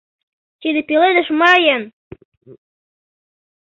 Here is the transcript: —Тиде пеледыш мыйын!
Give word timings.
—Тиде 0.61 0.81
пеледыш 0.89 1.27
мыйын! 1.41 1.83